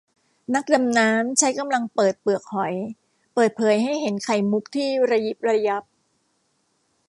[0.53, 2.73] นักดำน้ำใช้กำลังเปิดเปลือกหอย
[3.33, 5.83] เปิดเผยให้เห็นไข่มุกที่ระยิบระยับ